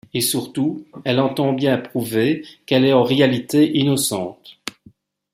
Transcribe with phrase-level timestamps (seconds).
[0.15, 4.59] Et surtout, elle entend bien prouver qu'elle est en réalité innocente.